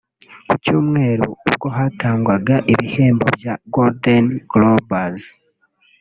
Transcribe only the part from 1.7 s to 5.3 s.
hatangwaga ibihembo bya Golden Globes